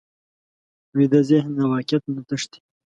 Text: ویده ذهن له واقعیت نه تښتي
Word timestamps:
ویده 0.97 1.21
ذهن 1.29 1.49
له 1.57 1.63
واقعیت 1.71 2.03
نه 2.15 2.21
تښتي 2.27 2.59